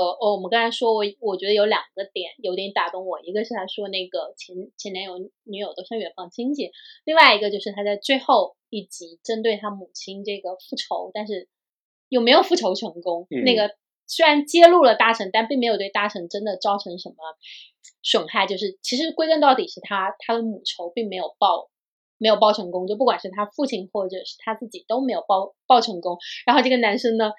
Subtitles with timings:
[0.00, 6.70] 呃哦，我们刚才说，我我觉得有两个点有点打动我，一个是他说那个前前男友女友都像远房亲戚，
[7.04, 11.48] 另外一个就是他在最后一集针对他母亲这个复仇，但是
[12.08, 13.26] 有没有复仇成功？
[13.44, 13.74] 那个
[14.06, 17.16] 虽然揭露了大臣，但并没有对大臣真的造成什么
[18.02, 21.68] 损害，就是其实归根到底是他他的母仇并没有报。
[22.22, 26.18] 没有报成功，就不管是他父亲或者是他自己都没有报报成功。
[26.44, 27.32] 然后这个男生呢，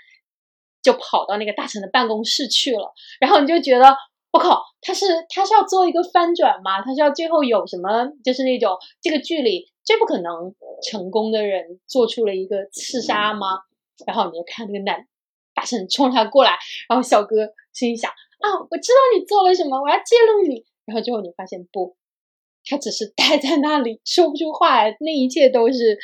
[0.81, 2.93] 就跑到那个大臣的办公室去了。
[3.19, 3.95] 然后你就觉得，
[4.31, 6.81] 我靠，他是他是要做一个翻转吗？
[6.81, 8.11] 他是要最后有什么？
[8.23, 10.53] 就是那种这个剧里最不可能
[10.89, 13.59] 成功的人做出了一个刺杀吗？
[14.05, 15.07] 然后你就看那个男
[15.53, 16.57] 大臣冲他过来，
[16.89, 20.65] 然后小哥心想啊，我知道你做了什么，我要揭露你。
[20.85, 21.95] 然后最后你发现不。
[22.63, 25.97] 他只是待在那里说不出话来，那一切都是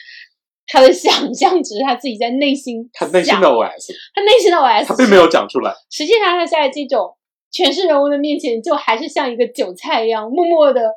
[0.67, 2.87] 他的想象， 只是他自己在内心。
[2.93, 5.73] 他内心的 OS，他内心的 OS，他并没有讲出来。
[5.89, 7.17] 实际上，他在这种
[7.49, 10.91] 全是人物的面前，就还是像一个韭菜一样，默默的，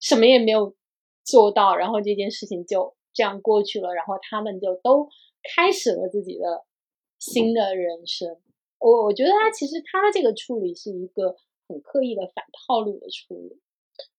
[0.00, 0.74] 什么也没有
[1.24, 5.08] 做到，然后这件事情就这样过去了，然后他们就都
[5.56, 6.64] 开始了自己的
[7.18, 8.36] 新的人生。
[8.78, 11.36] 我我觉得他其实他的这个处理是一个
[11.68, 13.60] 很刻意的反套路的处理。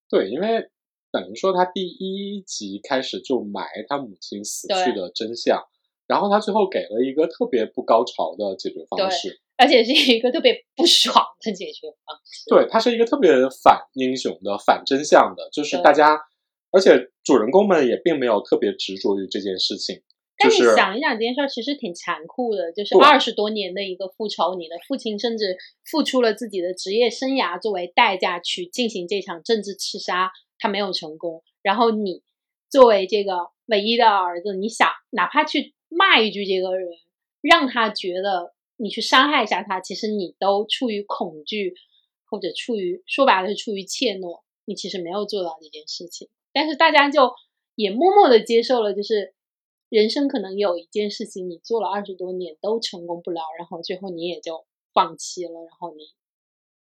[0.09, 0.69] 对，因为
[1.13, 5.63] 等于说他第一集开始就埋他母亲死去的真相，
[6.07, 12.49] 然后他最后给了一个特别不高潮的解决方式，而且是一个特别不爽的解决方式。
[12.49, 13.31] 对，他是一个特别
[13.63, 16.19] 反英雄的、反真相的，就是大家，
[16.71, 20.01] 而且主人公们也并没有特别执着于这件事情。
[20.43, 25.57] 但你想一想，这件事儿其实挺残酷的，就是二十多年的一个复仇，你的父亲甚至
[25.89, 31.43] 付出了自己的职业生涯作为代价去进行这场政治刺杀，他没有成功。
[31.61, 32.23] 然后你
[32.69, 36.89] 作为这个唯一的儿子，你想哪怕去骂一句这个人，
[37.41, 41.73] 让他觉得你去伤害一下他，其实你都出于恐惧，
[42.29, 46.27] 或者出于说白了是出于怯懦，你其实没有做到这件事情。
[46.51, 47.31] 但是大家就
[47.75, 49.33] 也默默的接受了，就是。
[49.93, 56.05] 人生可能有一件事情你做了二十多年都成功不了，然后最后你也就放弃了，然后你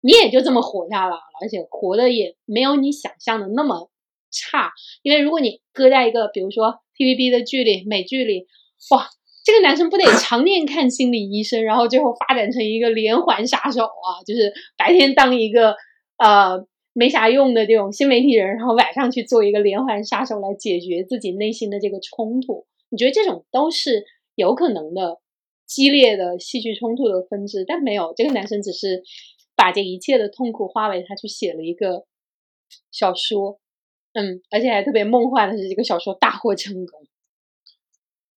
[0.01, 3.91] 你也就这么活下来了，而且活的也没有你想象的那么
[4.31, 4.71] 差。
[5.03, 8.47] 因为如果你搁在一个比如说 TVB 的剧里、美剧里，
[8.89, 9.07] 哇，
[9.45, 15.75] 这个男生不得 常年看心理医生，然后最后发展成一个连环杀手啊，就是白天当一个
[16.17, 22.65] 呃没啥用的这种新媒体人，然后晚上去做一个连环杀手来解决自己内心的这个冲突。
[22.95, 25.19] 你觉得这种都是有可能的
[25.65, 29.03] 激烈的戏剧冲突的分支，但没有这个男生只是
[29.53, 32.05] 把这一切的痛苦化为他去写了一个
[32.91, 33.59] 小说，
[34.13, 37.05] 嗯，而且还特别梦幻的是这个小说大获成功。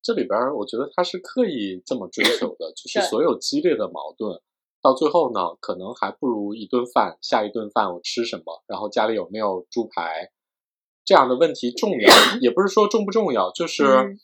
[0.03, 4.41] 这里边我觉得他是刻意这么追求的，就是所有激烈的矛盾
[4.81, 10.31] 到最后呢，可能还不如一顿饭，下一顿饭我吃什么，然后家里有没有猪排
[11.05, 14.17] 这样的问题重要， 也不是说重不重要，就是。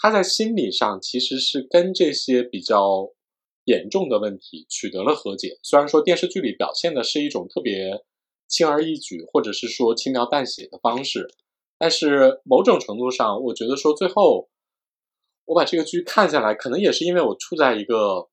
[0.00, 3.10] 他在心理上其实是跟这些比较
[3.64, 5.58] 严重的问题取得了和解。
[5.62, 8.04] 虽然说电视剧里表现的是一种特别
[8.46, 11.28] 轻而易举，或者是说轻描淡写的方式，
[11.78, 14.48] 但是某种程度上，我觉得说最后
[15.46, 18.28] 我把这个剧看下来，可能也是因为我处在一个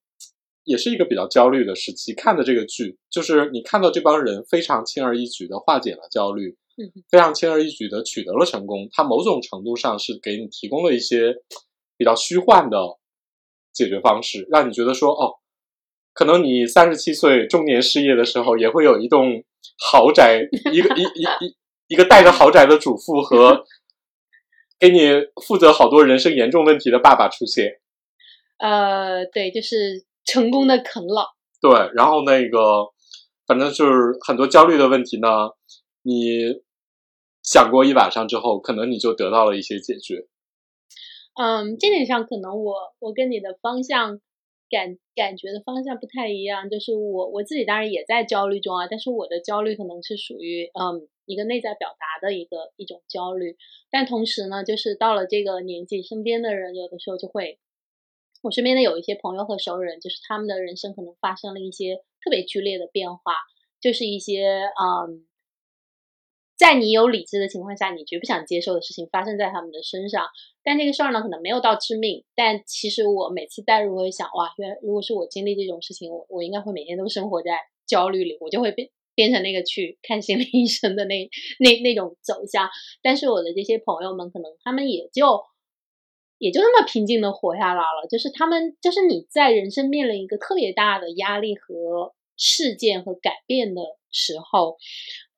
[0.64, 6.56] 也是一个比较焦虑的时期看的这个剧，就是你看到这帮人非常轻而易举的化解了焦虑。
[7.10, 11.34] 非常轻而易举的取得了成功，它某种程度上是给你提供了一些
[11.98, 12.78] 比较虚幻的
[13.72, 15.36] 解决方式，让你觉得说，哦，
[16.14, 19.46] 可能你三十七岁中年失业的时候，也会有一栋
[19.80, 20.42] 豪宅，
[20.74, 21.56] 一个一一一
[21.88, 23.64] 一个带着豪宅的主妇和
[24.78, 25.12] 给你
[25.48, 27.80] 负责好多人生严重问题的爸爸出现。
[28.60, 31.28] 呃，对，就是成功的啃老。
[31.62, 32.92] 对，然后那个，
[33.48, 35.52] 反正就是很多焦虑的问题呢，
[36.02, 36.65] 你。
[37.46, 40.26] 想过一晚上之后，可能你就得到了一些解决。
[41.40, 44.20] 嗯，这点上可能我我跟你的方向
[44.68, 46.70] 感感觉的方向不太一样。
[46.72, 53.58] 就是我我自己当然也在焦虑中啊，但是我的焦虑可能是属于嗯一个内在表达的一个一种焦虑。
[53.92, 57.60] 但同时呢，就是到了这个年纪，身边的人有的时候就会，
[58.42, 63.34] 我身边的有一些朋友和熟人，就是他们的人生可能发生了一些特别剧烈的变化，
[63.80, 65.28] 就是一些嗯。
[66.58, 70.26] 在你有理智的情况下，你绝不想接受的事情发生在他们的身上，
[70.64, 72.24] 但这个事儿呢，可能没有到致命。
[72.34, 81.30] 但其实我每次代入，会想，哇，原来如果是我经历这种事情，我我应该会每天都生活在焦虑里，我就会变变成那个去看心理医生的那
[81.60, 82.70] 那那种走向。
[83.02, 85.44] 但是我的这些朋友们，可能他们也就
[86.38, 88.08] 也就那么平静的活下来了。
[88.10, 93.82] 就是他们，就是你在人生面临一个特别大的压力和事件和改变的
[94.12, 94.78] 时候，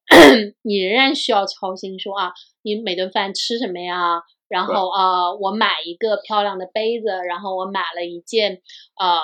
[0.63, 2.31] 你仍然需要操心说啊，
[2.61, 4.21] 你每顿饭吃什么呀？
[4.47, 8.61] 然后啊，我买一个漂亮的杯子，然后我买了一件
[8.95, 9.19] 啊，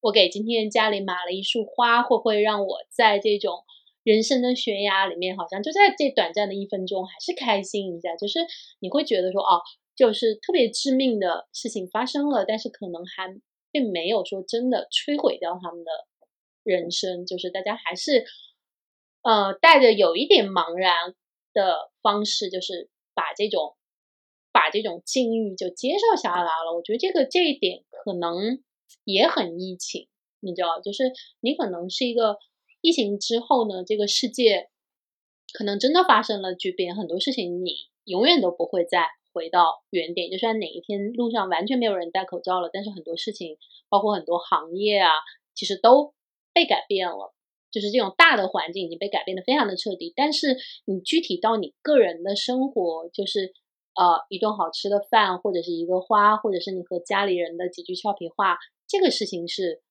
[0.00, 3.64] 我给今天家里买了一束花，会不会让我在这种
[4.02, 8.14] 人生的悬崖里面，好像就在这短暂的一分钟，还是开心一下？
[8.16, 8.40] 就是
[8.80, 9.62] 你会觉得说，哦，
[9.96, 13.34] 就是特别致命的事情发生了，但是可能还
[13.72, 15.90] 并没有说真的摧毁掉他们的
[16.62, 18.24] 人生，就是大家还是
[19.28, 21.14] 呃带着有一点茫然
[21.52, 23.74] 的方式，就是把这种。
[24.50, 28.60] 把这种境遇就接受下来了，我觉得这个这一点可能
[29.04, 30.08] 也很疫情，
[30.40, 32.38] 你知道，就是你可能是一个
[32.80, 34.68] 疫情之后呢，这个世界
[35.52, 37.72] 可能真的发生了巨变，很多事情你
[38.04, 40.28] 永远都不会再回到原点。
[40.28, 43.58] 就算哪一天路上完全没有人戴口罩了，但是很多事情，
[43.88, 45.12] 包括很多行业啊，
[45.54, 46.14] 其实都
[46.52, 47.32] 被改变了，
[47.70, 50.12] 就是这种大的环境已经被改变的非常的彻底。
[50.14, 53.52] 但是你具体到你个人的生活，就是。
[53.98, 58.56] 呃，一顿好吃的饭，或者是一个花，或者是你和家里人的几句俏皮话，
[58.86, 59.82] 这个事情是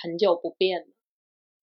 [0.00, 0.86] 很久不变的。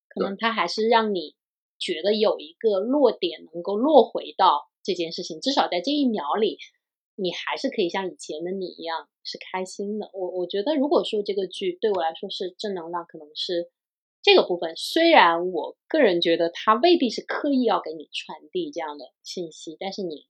[0.10, 1.34] 可能它还是让你
[1.80, 6.58] 觉得有一个落点，能够落回到这件事情，至少在这一秒里，
[7.16, 10.10] 你还是可以像以前的你一样是开心的。
[10.12, 13.72] 我我觉得，如果说这个剧对我来说是正能量，可能是
[14.26, 14.76] 这个部分。
[14.76, 20.26] 虽然我个人觉得它未必是刻意要给你传递这样的信息，但是你，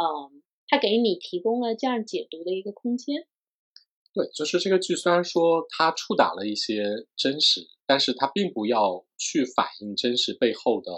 [0.00, 0.42] 嗯。
[0.68, 3.26] 他给你提供了这样解读的一个空间。
[4.14, 6.82] 对，就是这个剧虽然说它触达了一些
[7.14, 10.90] 真实，但是它并不要去反映真实背后的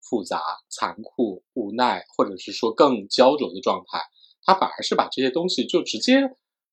[0.00, 3.98] 复杂、残酷、无奈，或者是说更焦灼的状态。
[4.44, 6.20] 它反而是把这些东西就直接，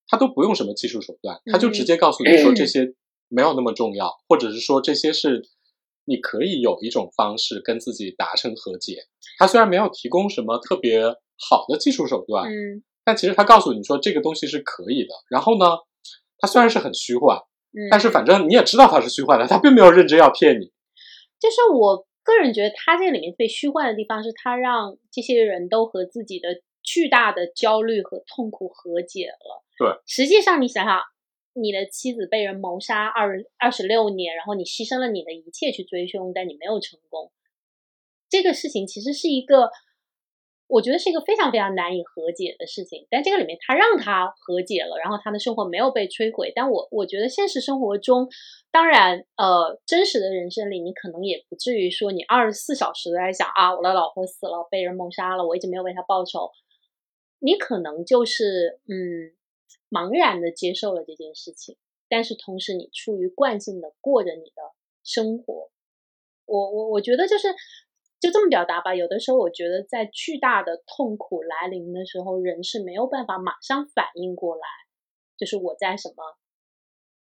[0.07, 2.93] 它都不用什么技术手段，它就直接告诉你说这些
[3.29, 5.43] 没有那么重要，或者是说这些是
[6.05, 9.07] 你可以有一种方式跟自己达成和解。
[9.37, 11.15] 他虽然没有提供什么特别。
[11.39, 15.09] 好的技术手段，嗯，但其实他告诉你说这个东西是可以的。
[15.29, 15.65] 然后呢，
[16.39, 17.37] 他虽然是很虚幻，
[17.77, 20.71] 嗯，但是反正你也知道它是虚幻的，他并没有认真要骗你。
[21.39, 26.49] 就是我个人觉得，他这里面被虚幻的地方是，他让这些人都和自己的
[26.81, 29.63] 巨大的焦虑和痛苦和解了。
[29.77, 30.99] 对，实际上你想想，
[31.59, 37.31] 你的妻子被人谋杀二二十六年，然后你牺牲了你的一切去追凶，但你没有成功，
[38.29, 39.71] 这个事情其实是一个。
[40.69, 46.51] 我觉得是一个非常非常难以和解的事情，但这个里面他让他和解了，然后他的生活没有被摧毁。
[46.53, 48.27] 但我我觉得现实生活中，
[48.69, 56.51] 当然，呃，真实的人生里，你可能也不至于说你二十四小时都在想啊，我的老婆死了，被人谋杀了，我一直没有为他报仇。
[57.39, 59.31] 你可能就是嗯，
[59.89, 61.77] 茫然的接受了这件事情，
[62.09, 64.61] 但是同时你出于惯性的过着你的
[65.03, 65.69] 生活。
[66.45, 67.55] 我我我觉得就是。
[68.19, 68.95] 就这么表达吧。
[68.95, 74.65] 有的时候，我觉得在巨大的痛苦来临的时候，人是没有办法马上反应过来，
[75.37, 76.23] 就是我在什么，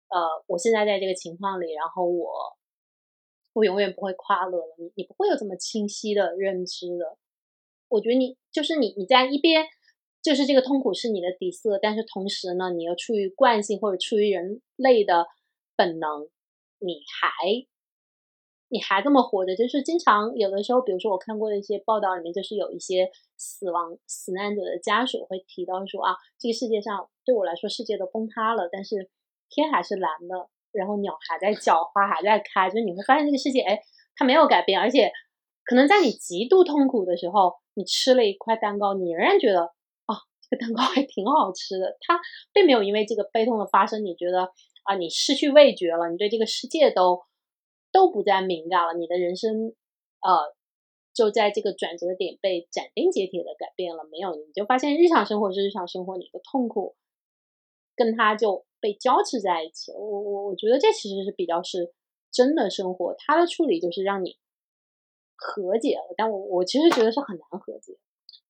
[0.06, 2.56] 呃，我现在在这个情况里，然后我，
[3.54, 4.76] 我永远不会快乐了。
[4.78, 7.18] 你你不会有这么清晰的认知的。
[7.88, 9.66] 我觉得你就是你，你在一边，
[10.22, 15.26] 就是这个痛苦是你的底色，但是同时呢，你又出于惯性或者出于人类的
[15.76, 16.28] 本能，
[16.78, 17.66] 你还。
[18.70, 29.08] 你还这么活着，就是经常有的时候，比如说我看过的一些报道里面，就是有一些死亡死难者的家属会提到说啊，这个世界上对我来说世界都崩塌了，但是
[29.48, 33.80] 天还是蓝的，然后鸟还在叫，花还在开，就是你会发现这个世界，哎，
[34.14, 35.12] 它没有改变，而且
[35.64, 39.72] 可能在你极度痛苦的时候，你吃了一块蛋糕，你仍然觉得，
[40.50, 42.20] 这蛋糕还挺好吃的，它
[42.52, 44.52] 并没有因为这个悲痛的发生，你觉得
[44.84, 47.22] 啊，你失去味觉了，你对这个世界都。
[47.90, 49.74] 都不再敏感了，你的人生，
[50.20, 50.54] 呃，
[51.14, 54.04] 就在这个转折点被斩钉截铁的改变了。
[54.12, 56.96] 没有，你就发现日常生活是日常生活，你的痛苦
[57.96, 59.90] 跟它就被交织在一起。
[59.92, 61.94] 我我我觉得这其实是比较是
[62.30, 64.36] 真的生活，它的处理就是让你
[65.34, 66.14] 和解了。
[66.14, 67.94] 但我我其实觉得是很难和解，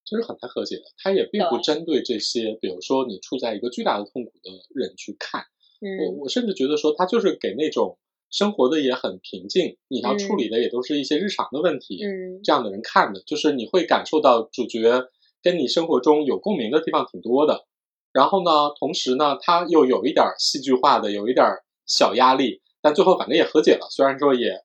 [0.09, 0.83] 就是很难和解的。
[0.97, 5.45] 它也并不针对这些，比如说你处在一个巨大的痛苦的人去看。
[5.81, 7.99] 我我甚至觉得说，它就是给那种。
[8.31, 11.99] 生活的也很平静，你要处理的也都是一些日常的问题。
[12.05, 15.09] 嗯，这样的人看的，就是你会感受到主角
[15.43, 17.65] 跟你生活中有共鸣的地方挺多的。
[18.13, 21.47] 然后呢，同时呢，他又有一点戏剧化的，有一点
[21.87, 24.63] 小压力，但最后反正也和解了，虽然说也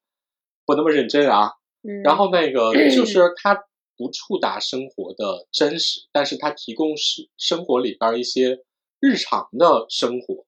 [0.65, 1.53] 不那么认真啊。
[1.83, 3.63] 嗯，然后那个就是他
[3.97, 8.59] 不触达生活的真实，但是它提供是生活里边一些
[8.99, 10.45] 日常的生活。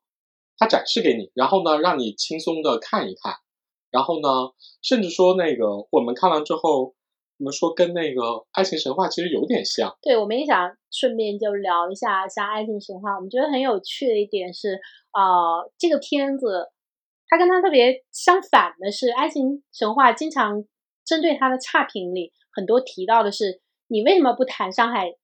[0.58, 3.34] 它展示给你，然后呢，让你轻松的看一看，
[3.92, 4.30] 然后呢，
[4.82, 6.96] 甚至说那个我们看完之后，
[7.38, 9.98] 我们说跟那个爱情神话其实有点像。
[10.02, 13.16] 对，我们也想顺便就聊一下像爱情神话。
[13.16, 14.80] 我们觉得很有趣的一点是，
[15.12, 16.70] 呃，这个片子
[17.28, 20.64] 它跟它特别相反的是，爱情神话经常
[21.05, 25.15] 针对他的差评里很多提到的是，你为什么不谈上海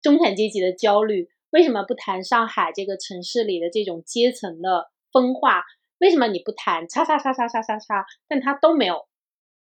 [0.00, 1.28] 中产阶级的焦虑？
[1.50, 5.64] 为什么不谈上海这个城市里的这种阶层的分化？
[5.98, 8.04] 为什么你不谈叉叉叉叉叉叉叉？
[8.26, 9.06] 但他都没有，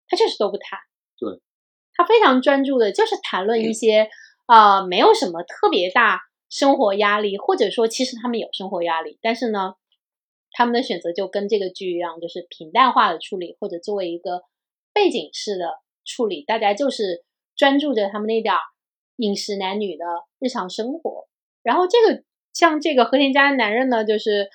[0.07, 0.77] 他确实都不谈。
[1.17, 1.41] 对，
[1.93, 4.09] 他非常专注的，就是谈论一些
[4.47, 9.75] 呃没有什么特别大生活压力，或者说其实他们有生活压力，但是呢，
[10.51, 14.43] 他们的选择就跟这个剧一样，就是平淡化的处理，或者作为一个
[14.97, 17.23] 背景式的处理，大家就是
[17.55, 18.55] 专注着他们那点
[19.17, 20.05] 饮食男女的
[20.39, 21.27] 日常生活。
[21.61, 24.49] 然后这个像这个和田家的男人呢，就是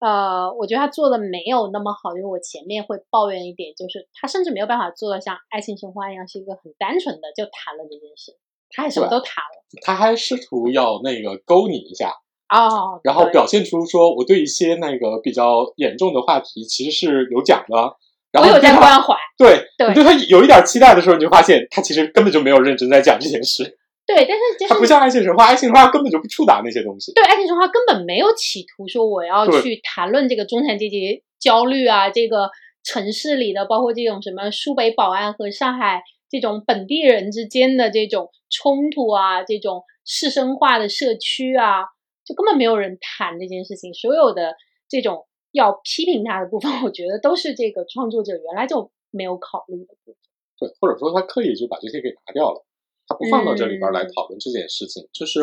[0.00, 8.36] 呃，我觉得他做的没有那么好，因为我前面会抱怨一点，就是他甚至没有办法做到像爱情神话一样，是一个很单纯的就谈了这件事，
[8.68, 12.12] 他还什么都谈了，他还试图要那个勾你一下
[12.50, 17.96] 哦，然后表现出说我对一些那个比较严重的话题其实是有讲的，
[18.36, 23.78] 然后我有在关怀，对对，你对他有一点期待的时候，你就发现他其实根本就没有认真在讲这件事。
[24.06, 27.12] 对，但是就是它不像爱情神话，爱情神话根本就不触达那些东西。
[27.14, 32.50] 对，爱情神话根本没有企图说我要去谈论这个中产阶级焦虑啊，这个
[32.84, 41.82] 城市里的，包括这种什么苏北保安和上海这种本地人之间的这种冲突啊，这种市生化的社区啊，
[42.24, 43.92] 就根本没有人谈这件事情。
[43.92, 44.54] 所有的
[44.88, 50.16] 这种要批评他的部分，我觉得都是这个创作者原来就没有考虑的部分。
[50.58, 52.64] 对，或者说他刻意就把这些给拿掉了。
[53.08, 55.40] 他不放到这里边来讨论这件事情，就是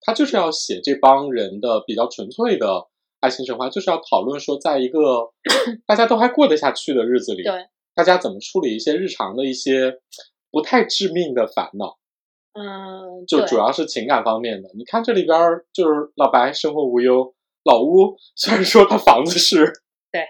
[0.00, 2.86] 他就是要写这帮人的比较纯粹的
[3.18, 5.30] 爱情神话，就是要讨论说，在一个
[5.86, 9.98] 大家都还过得下去的日子里，对大家怎么处理一些日常的一些
[10.50, 11.98] 不太致命的烦恼。
[12.52, 14.70] 嗯，就主要是情感方面的。
[14.74, 15.38] 你看这里边
[15.72, 19.72] 就是老白生活无忧，老屋虽然说他房子是
[20.12, 20.26] 对。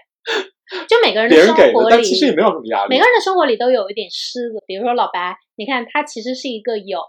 [0.87, 2.89] 就每个人的生活里，其实也没有什么压力。
[2.89, 7.01] 每个人的生活里都有一点狮子，比如说老白，你看他其实是一个有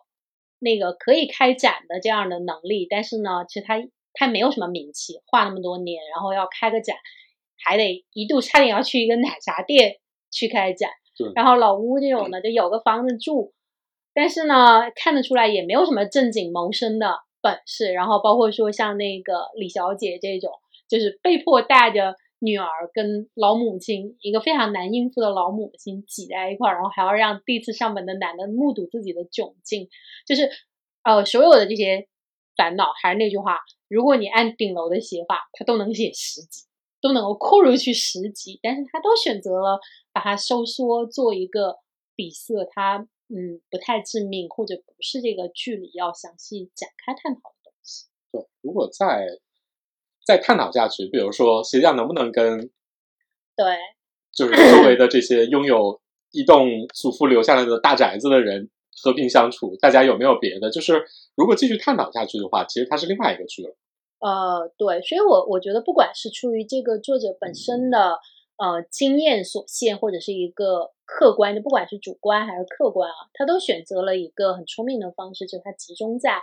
[0.58, 3.76] 那个可以开展的这样的能力，但是呢，其实他
[4.14, 6.96] 他没有什么名气，画那么多年，然后要开个展，
[7.64, 9.98] 还得一度差点要去一个奶茶店
[10.32, 10.90] 去开展。
[11.36, 13.52] 然后老乌这种呢，就有个房子住，
[14.12, 17.92] 但是呢，看得出来也没有什么正经谋生的本事。
[17.92, 20.52] 然后包括说像那个李小姐这种，
[20.88, 22.14] 就是被迫带着。
[22.44, 29.88] 女儿跟老母亲，一个非常难应付的老母亲挤在一块儿，然后还要让第一次上门的男的目睹自己的窘境，
[30.26, 30.50] 就是
[31.04, 32.08] 呃，所有的这些
[32.56, 36.64] 烦恼，还是那句话，如果你按顶楼的写法，他都能写十集，
[37.00, 39.78] 都能够扩入去十集，但是他都选择了
[40.12, 41.76] 把它收缩做一个
[42.16, 48.06] 底色，它嗯不太致命，或者不是这个剧里要详细展开探讨的东西。
[48.30, 49.40] 对，如果再。
[50.24, 52.70] 再探讨下去，比如说鞋匠能不能跟
[53.56, 53.76] 对，
[54.32, 58.70] 就是周围的这些拥有一栋祖父留下来的大宅子的人
[59.02, 59.76] 和平相处？
[59.80, 60.70] 大家有没有别的？
[60.70, 63.74] 就是如果继续探讨下去的话，其实它是另外一个剧了。
[64.20, 68.20] 呃，对，所以我我觉得，不管是出于这个作者本身的
[68.58, 76.40] 呃经验所限，或者是一个客观的，不管是主观还是客观啊，他都选择了一个很聪明的方式，就是他集中在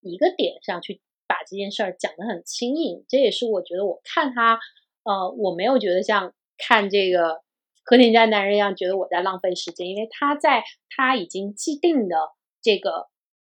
[0.00, 1.00] 一个点上去。
[1.26, 4.60] 把这件事儿讲得很轻盈，这也是我觉得我看他，
[5.04, 7.40] 呃，我没有觉得像看这个
[7.82, 10.62] 和田家男人一样，觉得我在浪费时间，因为他在
[10.94, 12.16] 他已经既定的
[12.60, 13.08] 这个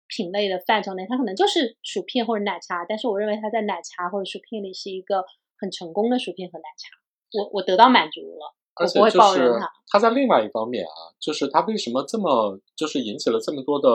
[0.08, 5.26] 品类的范畴内，他可能就是薯片或者奶茶，但是我认为他在奶茶或者薯片里是一个
[5.58, 6.96] 很成功的薯片和奶茶，
[7.38, 9.52] 我我得到满足了，我不会抱怨
[9.88, 9.98] 他。
[9.98, 13.88] 在另外一方面啊，就是他为什么这么就是引起了这么多的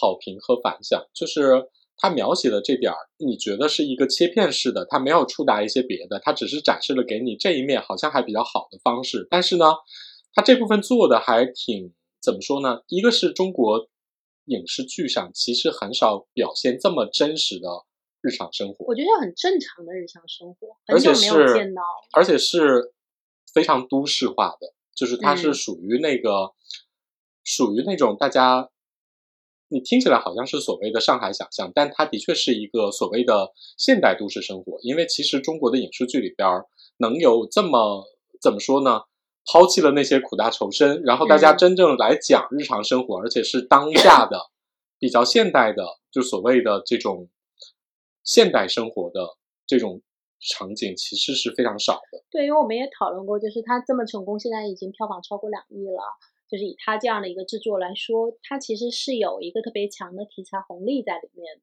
[0.00, 1.68] 好评和反响，就是。
[1.98, 9.28] 他描写的这点儿，你觉得是一个切片式的，他没有触达一些别的，他只是展示了给你这一面，好像还比较好的方式。
[9.30, 9.66] 但是呢，
[10.34, 12.80] 他这部分做的还挺怎么说呢？
[12.88, 13.86] 一个是中国
[14.46, 17.68] 影视剧上其实很少表现这么真实的
[18.20, 21.82] 日常生活，我觉得很正常的日常生活，而且没有见到，
[22.14, 22.92] 而且是
[23.52, 26.52] 非常都市化的，就是它是属于那个
[27.44, 28.70] 属于那种大家。
[29.68, 34.78] 你听起来好像是所谓的上海想象，但它的确是一个所谓的现代都市生活。
[34.82, 36.46] 因为其实中国的影视剧里边
[36.98, 38.04] 能有这么
[38.38, 39.04] 怎么说呢？
[39.50, 44.50] 抛弃了那些苦大仇深，然后大家真正来讲日常生活，而且是当下的
[44.98, 47.30] 比较现代的，就所谓的这种
[48.22, 50.02] 现代生活的这种
[50.42, 52.22] 场景其实是非常少的。
[52.30, 56.02] 对，因为我们也讨论过，就是他这么成功，现在已经票房超过两亿了。
[56.50, 61.62] 就是以他这样的一个制作来说，他其实是有一个特别强的题材红利在里面的。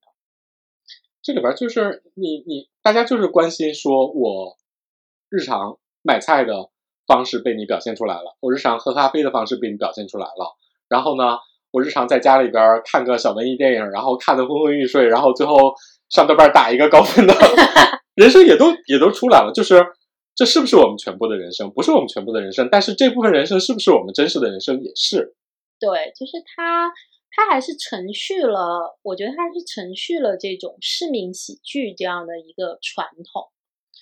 [1.22, 4.58] 这里边就是你你大家就是关心说，我
[5.30, 6.72] 日常买菜的
[7.06, 10.58] 方式被你表现出来了，我日常喝咖啡的方式被你表现出来了，
[10.88, 11.38] 然后呢，
[11.70, 15.76] 我日常在家里边看个小文艺电影，然后看的昏昏欲睡，然后最后
[16.10, 17.34] 上豆瓣打一个高分的
[18.20, 19.82] 人生也都也都出来了，就是。
[20.36, 21.70] 这是不是我们全部的人生？
[21.72, 24.82] 不是我们全部的人生，但是这部分人生是不是我们真实的人生？
[24.82, 25.36] 也是。
[25.82, 26.94] 对，就是他，
[27.30, 33.52] 他还是承续了，我觉得他是承续了这种市民喜剧这样的一个传统。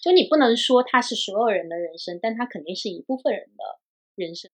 [0.03, 3.63] 就你不能说他是所有人的人生，但他肯定是一部分人的
[4.13, 4.51] 人生。